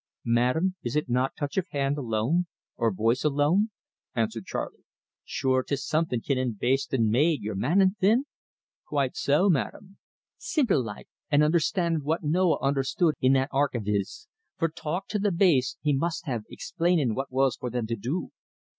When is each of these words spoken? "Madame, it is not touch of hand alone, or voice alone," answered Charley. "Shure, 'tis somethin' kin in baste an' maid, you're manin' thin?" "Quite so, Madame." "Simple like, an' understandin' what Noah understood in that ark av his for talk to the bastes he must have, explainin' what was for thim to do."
"Madame, 0.25 0.73
it 0.81 0.95
is 0.95 1.03
not 1.07 1.35
touch 1.37 1.57
of 1.57 1.67
hand 1.69 1.95
alone, 1.95 2.47
or 2.75 2.91
voice 2.91 3.23
alone," 3.23 3.69
answered 4.15 4.45
Charley. 4.47 4.83
"Shure, 5.23 5.61
'tis 5.61 5.85
somethin' 5.85 6.21
kin 6.21 6.39
in 6.39 6.53
baste 6.53 6.91
an' 6.95 7.11
maid, 7.11 7.43
you're 7.43 7.53
manin' 7.53 7.95
thin?" 7.99 8.25
"Quite 8.87 9.15
so, 9.15 9.47
Madame." 9.47 9.99
"Simple 10.39 10.81
like, 10.83 11.07
an' 11.29 11.43
understandin' 11.43 12.01
what 12.03 12.23
Noah 12.23 12.59
understood 12.61 13.13
in 13.21 13.33
that 13.33 13.49
ark 13.51 13.75
av 13.75 13.85
his 13.85 14.27
for 14.57 14.69
talk 14.69 15.07
to 15.09 15.19
the 15.19 15.31
bastes 15.31 15.77
he 15.83 15.93
must 15.93 16.25
have, 16.25 16.45
explainin' 16.49 17.13
what 17.13 17.31
was 17.31 17.55
for 17.57 17.69
thim 17.69 17.85
to 17.85 17.95
do." 17.95 18.31